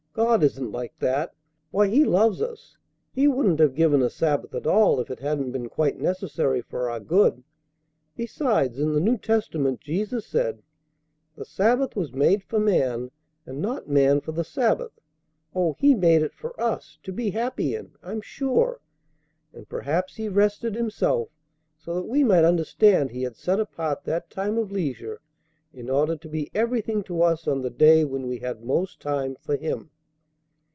[0.13, 1.33] "God isn't like that.
[1.71, 2.75] Why, He loves us!
[3.13, 6.89] He wouldn't have given a Sabbath at all if it hadn't been quite necessary for
[6.89, 7.45] our good.
[8.17, 10.63] Besides, in the New Testament, Jesus said,
[11.37, 13.11] 'The sabbath was made for man,
[13.45, 14.99] and not man for the sabbath'!
[15.55, 18.81] Oh, He made it for us, to be happy in, I'm sure.
[19.53, 21.29] And perhaps He rested Himself
[21.77, 25.21] so that we might understand He had set apart that time of leisure
[25.73, 29.35] in order to be everything to us on the day when we had most time
[29.39, 29.89] for Him.